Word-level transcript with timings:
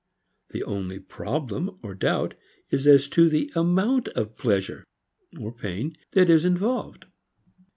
The 0.49 0.63
only 0.63 0.97
"problem" 0.97 1.77
or 1.83 1.93
doubt 1.93 2.33
is 2.71 2.87
as 2.87 3.07
to 3.09 3.29
the 3.29 3.51
amount 3.53 4.07
of 4.15 4.35
pleasure 4.35 4.83
(or 5.39 5.51
pain) 5.53 5.95
that 6.13 6.27
is 6.27 6.43
involved. 6.43 7.05